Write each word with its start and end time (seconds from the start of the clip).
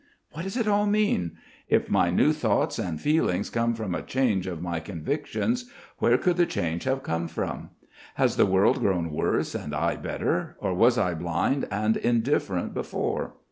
What 0.31 0.45
does 0.45 0.57
it 0.57 0.67
all 0.67 0.87
mean? 0.87 1.33
If 1.69 1.87
my 1.87 2.09
new 2.09 2.33
thoughts 2.33 2.79
and 2.79 2.99
feelings 2.99 3.51
come 3.51 3.75
from 3.75 3.93
a 3.93 4.01
change 4.01 4.47
of 4.47 4.59
my 4.59 4.79
convictions, 4.79 5.69
where 5.99 6.17
could 6.17 6.37
the 6.37 6.47
change 6.47 6.85
have 6.85 7.03
come 7.03 7.27
from? 7.27 7.69
Has 8.15 8.35
the 8.35 8.47
world 8.47 8.79
grown 8.79 9.11
worse 9.11 9.53
and 9.53 9.75
I 9.75 9.95
better, 9.97 10.55
or 10.59 10.73
was 10.73 10.97
I 10.97 11.13
blind 11.13 11.67
and 11.69 11.97
indifferent 11.97 12.73
before? 12.73 13.33